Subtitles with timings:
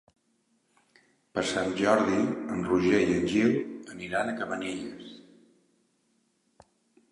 [1.35, 2.17] Per Sant Jordi
[2.55, 3.53] en Roger i en Gil
[3.97, 5.15] aniran a Cabanelles.